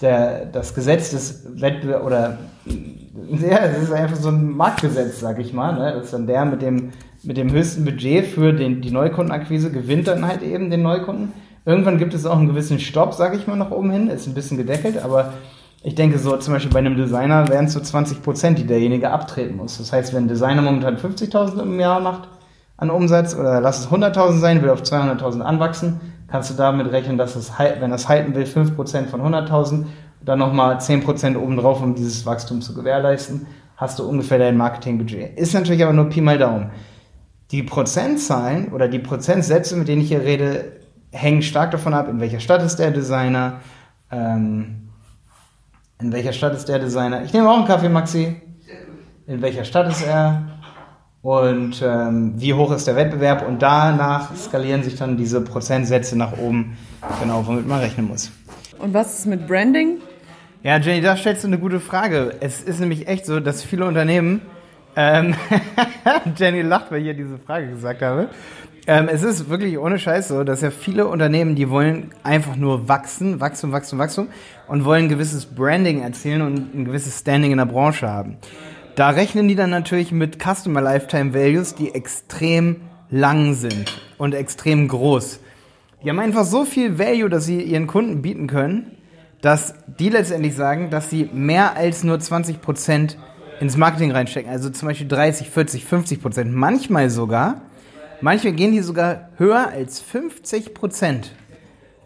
der, 0.00 0.46
das 0.46 0.74
Gesetz 0.74 1.10
des 1.10 1.60
Wettbewerbs 1.60 2.04
oder 2.04 2.38
ja, 3.30 3.58
es 3.58 3.84
ist 3.84 3.92
einfach 3.92 4.16
so 4.16 4.28
ein 4.28 4.56
Marktgesetz, 4.56 5.20
sag 5.20 5.38
ich 5.38 5.52
mal. 5.52 5.74
Ne? 5.74 5.92
Das 5.94 6.04
ist 6.04 6.12
dann 6.12 6.26
der 6.26 6.44
mit 6.44 6.62
dem, 6.62 6.92
mit 7.22 7.36
dem 7.36 7.50
höchsten 7.50 7.84
Budget 7.84 8.26
für 8.26 8.52
den, 8.52 8.80
die 8.80 8.90
Neukundenakquise 8.90 9.70
gewinnt 9.70 10.06
dann 10.06 10.26
halt 10.26 10.42
eben 10.42 10.70
den 10.70 10.82
Neukunden. 10.82 11.32
Irgendwann 11.64 11.98
gibt 11.98 12.14
es 12.14 12.24
auch 12.24 12.38
einen 12.38 12.46
gewissen 12.46 12.78
Stopp, 12.78 13.14
sage 13.14 13.36
ich 13.36 13.46
mal, 13.46 13.56
nach 13.56 13.70
oben 13.70 13.90
hin. 13.90 14.08
Ist 14.08 14.26
ein 14.26 14.34
bisschen 14.34 14.56
gedeckelt, 14.56 15.02
aber 15.02 15.34
ich 15.82 15.94
denke 15.94 16.18
so 16.18 16.36
zum 16.36 16.54
Beispiel 16.54 16.72
bei 16.72 16.78
einem 16.78 16.96
Designer 16.96 17.48
wären 17.48 17.66
es 17.66 17.72
so 17.72 17.80
20 17.80 18.22
Prozent, 18.22 18.58
die 18.58 18.66
derjenige 18.66 19.10
abtreten 19.10 19.56
muss. 19.56 19.78
Das 19.78 19.92
heißt, 19.92 20.14
wenn 20.14 20.24
ein 20.24 20.28
Designer 20.28 20.62
momentan 20.62 20.96
50.000 20.96 21.62
im 21.62 21.78
Jahr 21.78 22.00
macht 22.00 22.28
an 22.76 22.90
Umsatz 22.90 23.34
oder 23.34 23.60
lass 23.60 23.80
es 23.80 23.88
100.000 23.88 24.38
sein, 24.38 24.62
will 24.62 24.70
auf 24.70 24.82
200.000 24.82 25.40
anwachsen, 25.40 26.00
kannst 26.28 26.50
du 26.50 26.54
damit 26.54 26.92
rechnen, 26.92 27.18
dass 27.18 27.34
es, 27.36 27.52
wenn 27.58 27.90
das 27.90 28.08
halten 28.08 28.34
will, 28.34 28.46
5 28.46 28.76
Prozent 28.76 29.10
von 29.10 29.20
100.000, 29.20 29.86
dann 30.24 30.38
nochmal 30.38 30.80
10 30.80 31.02
Prozent 31.02 31.36
obendrauf, 31.36 31.82
um 31.82 31.94
dieses 31.94 32.26
Wachstum 32.26 32.60
zu 32.60 32.74
gewährleisten, 32.74 33.46
hast 33.76 33.98
du 33.98 34.08
ungefähr 34.08 34.38
dein 34.38 34.56
Marketingbudget. 34.56 35.38
Ist 35.38 35.54
natürlich 35.54 35.82
aber 35.82 35.92
nur 35.92 36.08
Pi 36.08 36.20
mal 36.20 36.38
Daumen. 36.38 36.70
Die 37.50 37.62
Prozentzahlen 37.62 38.72
oder 38.72 38.88
die 38.88 38.98
Prozentsätze, 38.98 39.76
mit 39.76 39.88
denen 39.88 40.02
ich 40.02 40.08
hier 40.08 40.22
rede, 40.22 40.72
hängen 41.12 41.42
stark 41.42 41.70
davon 41.70 41.94
ab, 41.94 42.08
in 42.08 42.20
welcher 42.20 42.40
Stadt 42.40 42.62
ist 42.62 42.76
der 42.76 42.90
Designer, 42.90 43.60
ähm, 44.10 44.90
in 46.00 46.12
welcher 46.12 46.32
Stadt 46.32 46.54
ist 46.54 46.68
der 46.68 46.78
Designer. 46.78 47.24
Ich 47.24 47.32
nehme 47.32 47.48
auch 47.48 47.56
einen 47.56 47.66
Kaffee, 47.66 47.88
Maxi. 47.88 48.36
In 49.26 49.42
welcher 49.42 49.64
Stadt 49.64 49.88
ist 49.88 50.02
er? 50.02 50.57
Und 51.28 51.82
ähm, 51.84 52.32
wie 52.36 52.54
hoch 52.54 52.72
ist 52.72 52.86
der 52.86 52.96
Wettbewerb? 52.96 53.46
Und 53.46 53.60
danach 53.60 54.34
skalieren 54.34 54.82
sich 54.82 54.96
dann 54.96 55.18
diese 55.18 55.42
Prozentsätze 55.42 56.16
nach 56.16 56.38
oben, 56.38 56.78
genau, 57.20 57.46
womit 57.46 57.68
man 57.68 57.80
rechnen 57.80 58.08
muss. 58.08 58.32
Und 58.78 58.94
was 58.94 59.18
ist 59.18 59.26
mit 59.26 59.46
Branding? 59.46 59.98
Ja, 60.62 60.78
Jenny, 60.78 61.02
da 61.02 61.18
stellst 61.18 61.44
du 61.44 61.48
eine 61.48 61.58
gute 61.58 61.80
Frage. 61.80 62.36
Es 62.40 62.62
ist 62.62 62.80
nämlich 62.80 63.08
echt 63.08 63.26
so, 63.26 63.40
dass 63.40 63.62
viele 63.62 63.84
Unternehmen, 63.84 64.40
ähm, 64.96 65.34
Jenny 66.38 66.62
lacht, 66.62 66.90
weil 66.90 67.00
ich 67.00 67.04
hier 67.04 67.14
diese 67.14 67.36
Frage 67.36 67.68
gesagt 67.68 68.00
habe, 68.00 68.30
ähm, 68.86 69.10
es 69.12 69.22
ist 69.22 69.50
wirklich 69.50 69.78
ohne 69.78 69.98
Scheiß 69.98 70.28
so, 70.28 70.44
dass 70.44 70.62
ja 70.62 70.70
viele 70.70 71.08
Unternehmen, 71.08 71.56
die 71.56 71.68
wollen 71.68 72.10
einfach 72.22 72.56
nur 72.56 72.88
wachsen, 72.88 73.38
Wachstum, 73.38 73.70
Wachstum, 73.70 73.98
Wachstum 73.98 74.28
und 74.66 74.86
wollen 74.86 75.04
ein 75.04 75.08
gewisses 75.10 75.44
Branding 75.44 76.00
erzielen 76.00 76.40
und 76.40 76.74
ein 76.74 76.86
gewisses 76.86 77.18
Standing 77.18 77.50
in 77.50 77.58
der 77.58 77.66
Branche 77.66 78.08
haben. 78.08 78.38
Da 78.98 79.10
rechnen 79.10 79.46
die 79.46 79.54
dann 79.54 79.70
natürlich 79.70 80.10
mit 80.10 80.38
Customer 80.42 80.80
Lifetime 80.80 81.32
Values, 81.32 81.76
die 81.76 81.94
extrem 81.94 82.78
lang 83.10 83.54
sind 83.54 84.02
und 84.18 84.34
extrem 84.34 84.88
groß. 84.88 85.38
Die 86.02 86.10
haben 86.10 86.18
einfach 86.18 86.42
so 86.42 86.64
viel 86.64 86.98
Value, 86.98 87.28
dass 87.28 87.44
sie 87.44 87.62
ihren 87.62 87.86
Kunden 87.86 88.22
bieten 88.22 88.48
können, 88.48 88.96
dass 89.40 89.74
die 89.86 90.08
letztendlich 90.08 90.56
sagen, 90.56 90.90
dass 90.90 91.10
sie 91.10 91.30
mehr 91.32 91.76
als 91.76 92.02
nur 92.02 92.18
20 92.18 92.60
Prozent 92.60 93.18
ins 93.60 93.76
Marketing 93.76 94.10
reinstecken. 94.10 94.50
Also 94.50 94.68
zum 94.68 94.88
Beispiel 94.88 95.06
30, 95.06 95.48
40, 95.48 95.84
50 95.84 96.20
Prozent. 96.20 96.52
Manchmal 96.52 97.08
sogar 97.08 97.62
Manchmal 98.20 98.54
gehen 98.54 98.72
die 98.72 98.80
sogar 98.80 99.28
höher 99.36 99.68
als 99.68 100.00
50 100.00 100.74
Prozent 100.74 101.30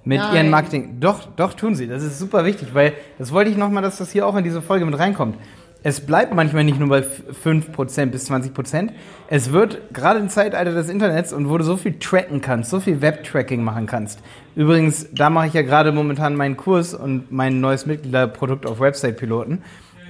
mit 0.04 0.18
Nein. 0.18 0.34
ihren 0.34 0.50
Marketing. 0.50 1.00
Doch, 1.00 1.26
doch 1.36 1.54
tun 1.54 1.74
sie. 1.74 1.86
Das 1.86 2.02
ist 2.02 2.18
super 2.18 2.44
wichtig, 2.44 2.74
weil 2.74 2.92
das 3.18 3.32
wollte 3.32 3.50
ich 3.50 3.56
nochmal, 3.56 3.82
dass 3.82 3.96
das 3.96 4.12
hier 4.12 4.26
auch 4.26 4.36
in 4.36 4.44
diese 4.44 4.60
Folge 4.60 4.84
mit 4.84 4.98
reinkommt. 4.98 5.38
Es 5.84 6.00
bleibt 6.00 6.32
manchmal 6.32 6.62
nicht 6.62 6.78
nur 6.78 6.88
bei 6.88 7.00
5% 7.00 8.06
bis 8.06 8.30
20%. 8.30 8.90
Es 9.28 9.52
wird 9.52 9.92
gerade 9.92 10.20
im 10.20 10.28
Zeitalter 10.28 10.72
des 10.72 10.88
Internets 10.88 11.32
und 11.32 11.48
wo 11.48 11.58
du 11.58 11.64
so 11.64 11.76
viel 11.76 11.98
tracken 11.98 12.40
kannst, 12.40 12.70
so 12.70 12.78
viel 12.78 13.00
Web-Tracking 13.00 13.64
machen 13.64 13.86
kannst. 13.86 14.20
Übrigens, 14.54 15.08
da 15.12 15.28
mache 15.28 15.48
ich 15.48 15.54
ja 15.54 15.62
gerade 15.62 15.90
momentan 15.90 16.36
meinen 16.36 16.56
Kurs 16.56 16.94
und 16.94 17.32
mein 17.32 17.60
neues 17.60 17.84
Mitgliederprodukt 17.86 18.64
auf 18.64 18.78
Website-Piloten. 18.78 19.62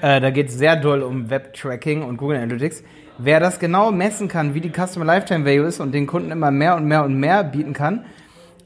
Äh, 0.02 0.21
da 0.21 0.31
geht 0.31 0.49
es 0.49 0.59
sehr 0.59 0.76
doll 0.76 1.02
um 1.02 1.31
Web-Tracking 1.31 2.02
und 2.02 2.19
Google 2.19 2.37
Analytics. 2.37 2.83
Wer 3.17 3.41
das 3.41 3.59
genau 3.59 3.93
messen 3.93 4.29
kann, 4.29 4.55
wie 4.55 4.61
die 4.61 4.73
Customer 4.73 5.07
Lifetime 5.07 5.47
Value 5.47 5.67
ist 5.67 5.81
und 5.81 5.93
den 5.93 6.07
Kunden 6.07 6.33
immer 6.33 6.50
mehr 6.50 6.76
und 6.76 6.85
mehr 6.85 7.05
und 7.05 7.14
mehr 7.19 7.45
bieten 7.45 7.73
kann, 7.73 8.05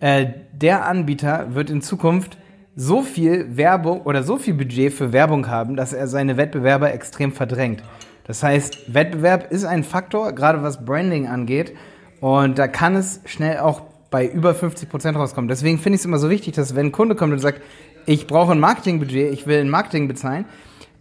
äh, 0.00 0.26
der 0.52 0.86
Anbieter 0.86 1.54
wird 1.54 1.70
in 1.70 1.82
Zukunft 1.82 2.36
so 2.76 3.00
viel 3.00 3.56
Werbung 3.56 4.02
oder 4.02 4.22
so 4.22 4.36
viel 4.36 4.54
Budget 4.54 4.92
für 4.92 5.12
Werbung 5.12 5.48
haben, 5.48 5.76
dass 5.76 5.94
er 5.94 6.06
seine 6.06 6.36
Wettbewerber 6.36 6.92
extrem 6.92 7.32
verdrängt. 7.32 7.82
Das 8.24 8.42
heißt, 8.42 8.92
Wettbewerb 8.92 9.50
ist 9.50 9.64
ein 9.64 9.82
Faktor, 9.82 10.32
gerade 10.32 10.62
was 10.62 10.84
Branding 10.84 11.26
angeht. 11.26 11.74
Und 12.20 12.58
da 12.58 12.68
kann 12.68 12.94
es 12.94 13.20
schnell 13.24 13.58
auch 13.58 13.82
bei 14.10 14.26
über 14.26 14.54
50 14.54 14.88
Prozent 14.88 15.16
rauskommen. 15.16 15.48
Deswegen 15.48 15.78
finde 15.78 15.96
ich 15.96 16.00
es 16.00 16.04
immer 16.04 16.18
so 16.18 16.28
wichtig, 16.28 16.54
dass 16.54 16.74
wenn 16.74 16.86
ein 16.86 16.92
Kunde 16.92 17.14
kommt 17.14 17.32
und 17.32 17.38
sagt, 17.38 17.62
ich 18.04 18.26
brauche 18.26 18.52
ein 18.52 18.60
Marketingbudget, 18.60 19.32
ich 19.32 19.46
will 19.46 19.60
ein 19.60 19.70
Marketing 19.70 20.06
bezahlen 20.06 20.44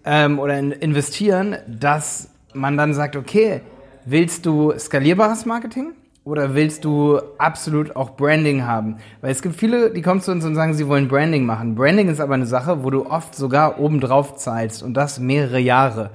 ähm, 0.06 0.40
oder 0.40 0.58
in 0.58 0.72
investieren, 0.72 1.58
dass 1.68 2.30
man 2.54 2.78
dann 2.78 2.94
sagt, 2.94 3.16
okay, 3.16 3.62
willst 4.06 4.46
du 4.46 4.74
skalierbares 4.78 5.46
Marketing? 5.46 5.94
Oder 6.26 6.56
willst 6.56 6.84
du 6.84 7.20
absolut 7.38 7.96
auch 7.96 8.18
Branding 8.18 8.64
haben? 8.64 8.98
Weil 9.22 9.32
es 9.32 9.44
gibt 9.44 9.56
viele, 9.56 9.92
die 9.92 10.02
kommen 10.02 10.22
zu 10.22 10.32
uns 10.32 10.44
und 10.44 10.56
sagen, 10.56 10.74
sie 10.74 10.88
wollen 10.88 11.08
Branding 11.08 11.46
machen. 11.46 11.76
Branding 11.76 12.10
ist 12.10 12.20
aber 12.20 12.34
eine 12.34 12.48
Sache, 12.48 12.84
wo 12.84 12.90
du 12.90 13.06
oft 13.06 13.36
sogar 13.36 13.80
obendrauf 13.80 14.36
zahlst 14.36 14.82
und 14.82 14.96
das 14.96 15.20
mehrere 15.20 15.60
Jahre. 15.60 16.10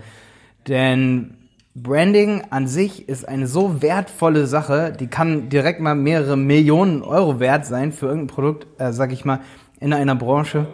Denn 0.67 1.37
Branding 1.77 2.43
an 2.51 2.67
sich 2.67 3.09
ist 3.09 3.27
eine 3.27 3.47
so 3.47 3.83
wertvolle 3.83 4.47
Sache, 4.47 4.93
die 4.99 5.07
kann 5.07 5.49
direkt 5.49 5.81
mal 5.81 5.95
mehrere 5.95 6.37
Millionen 6.37 7.03
Euro 7.03 7.39
wert 7.39 7.65
sein 7.65 7.93
für 7.93 8.07
irgendein 8.07 8.35
Produkt, 8.35 8.67
äh, 8.81 8.93
sag 8.93 9.13
ich 9.13 9.25
mal, 9.25 9.39
in 9.79 9.93
einer 9.93 10.17
Branche. 10.17 10.67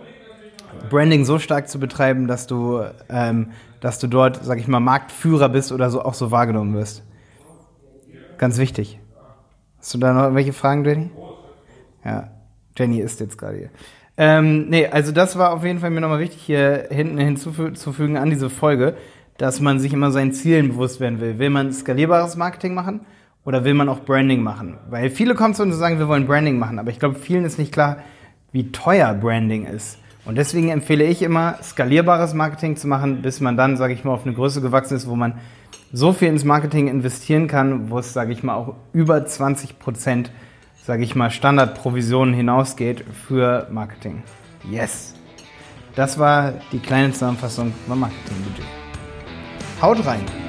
Branding 0.89 1.27
so 1.27 1.39
stark 1.39 1.69
zu 1.69 1.79
betreiben, 1.79 2.27
dass 2.27 2.47
du 2.47 2.83
ähm, 3.11 3.49
dass 3.81 3.99
du 3.99 4.07
dort, 4.07 4.43
sag 4.43 4.59
ich 4.59 4.67
mal, 4.67 4.81
Marktführer 4.81 5.51
bist 5.51 5.73
oder 5.73 5.91
so 5.91 6.03
auch 6.03 6.15
so 6.15 6.31
wahrgenommen 6.31 6.75
wirst. 6.75 7.03
Ganz 8.39 8.57
wichtig. 8.57 8.99
Hast 9.87 9.95
du 9.95 9.99
da 9.99 10.13
noch 10.13 10.35
welche 10.35 10.53
Fragen, 10.53 10.85
Jenny? 10.85 11.11
Ja, 12.05 12.29
Jenny 12.77 12.99
ist 12.99 13.21
jetzt 13.21 13.39
gerade 13.39 13.57
hier. 13.57 13.71
Ähm, 14.17 14.69
nee, 14.69 14.89
also 14.89 15.13
das 15.13 15.39
war 15.39 15.53
auf 15.53 15.63
jeden 15.63 15.79
Fall 15.79 15.91
mir 15.91 16.01
nochmal 16.01 16.19
wichtig, 16.19 16.43
hier 16.43 16.89
hinten 16.91 17.19
hinzuzufügen 17.19 18.17
an 18.17 18.29
diese 18.29 18.51
Folge, 18.51 18.97
dass 19.39 19.61
man 19.61 19.79
sich 19.79 19.93
immer 19.93 20.11
seinen 20.11 20.33
Zielen 20.33 20.71
bewusst 20.71 20.99
werden 20.99 21.21
will. 21.21 21.39
Will 21.39 21.51
man 21.51 21.73
skalierbares 21.73 22.35
Marketing 22.35 22.75
machen 22.75 23.03
oder 23.45 23.63
will 23.63 23.75
man 23.75 23.89
auch 23.89 24.01
Branding 24.01 24.43
machen? 24.43 24.77
Weil 24.91 25.09
viele 25.09 25.37
kommen 25.37 25.55
zu 25.55 25.63
uns 25.63 25.75
und 25.75 25.79
sagen, 25.79 26.01
wir 26.01 26.09
wollen 26.09 26.27
Branding 26.27 26.59
machen, 26.59 26.81
aber 26.81 26.91
ich 26.91 26.99
glaube, 26.99 27.15
vielen 27.15 27.45
ist 27.45 27.57
nicht 27.57 27.71
klar, 27.71 27.99
wie 28.51 28.73
teuer 28.73 29.15
Branding 29.15 29.67
ist. 29.67 29.99
Und 30.25 30.35
deswegen 30.35 30.71
empfehle 30.71 31.05
ich 31.05 31.23
immer, 31.23 31.61
skalierbares 31.63 32.35
Marketing 32.35 32.75
zu 32.75 32.89
machen, 32.89 33.23
bis 33.23 33.41
man 33.41 33.57
dann, 33.57 33.77
sage 33.77 33.93
ich 33.95 34.03
mal, 34.03 34.15
auf 34.15 34.27
eine 34.27 34.35
Größe 34.35 34.61
gewachsen 34.61 34.97
ist, 34.97 35.09
wo 35.09 35.15
man 35.15 35.35
so 35.93 36.13
viel 36.13 36.29
ins 36.29 36.45
Marketing 36.45 36.89
investieren 36.89 37.47
kann, 37.49 37.91
wo 37.91 37.99
es, 37.99 38.13
sage 38.13 38.33
ich 38.33 38.43
mal, 38.43 38.55
auch 38.55 38.75
über 38.93 39.25
20 39.25 39.79
Prozent, 39.79 40.31
sage 40.83 41.03
ich 41.03 41.15
mal, 41.15 41.31
Standardprovisionen 41.31 42.35
hinausgeht 42.35 43.05
für 43.27 43.69
Marketing. 43.71 44.23
Yes! 44.71 45.15
Das 45.95 46.19
war 46.19 46.53
die 46.73 46.79
kleine 46.79 47.13
Zusammenfassung 47.13 47.73
beim 47.87 48.01
Marketingbudget. 48.01 48.67
Haut 49.81 50.05
rein! 50.05 50.46